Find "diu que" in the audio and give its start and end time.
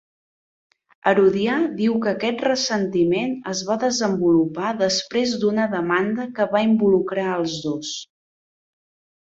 1.81-2.09